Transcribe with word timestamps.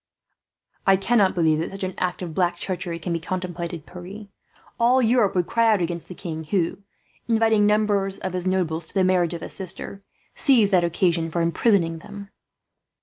"I 0.87 0.95
cannot 0.95 1.35
believe 1.35 1.59
that 1.59 1.69
such 1.69 1.83
an 1.83 1.93
act 1.99 2.23
of 2.23 2.33
black 2.33 2.57
treachery 2.57 2.97
can 2.97 3.13
be 3.13 3.19
contemplated, 3.19 3.85
Pierre. 3.85 4.29
All 4.79 4.99
Europe 4.99 5.35
would 5.35 5.45
cry 5.45 5.71
out 5.71 5.79
against 5.79 6.07
the 6.07 6.15
king 6.15 6.43
who, 6.45 6.79
inviting 7.27 7.67
numbers 7.67 8.17
of 8.17 8.33
his 8.33 8.47
nobles 8.47 8.87
to 8.87 8.95
the 8.95 9.03
marriage 9.03 9.35
of 9.35 9.41
his 9.41 9.53
sister, 9.53 10.01
seized 10.33 10.71
that 10.71 10.83
occasion 10.83 11.29
for 11.29 11.39
imprisoning 11.41 11.99
them." 11.99 12.31